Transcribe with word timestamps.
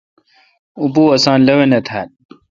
اوں 0.77 0.89
پوُ 0.93 1.01
ے 1.05 1.13
اساں 1.15 1.37
لوَنے 1.45 1.79
تھال۔ 1.87 2.09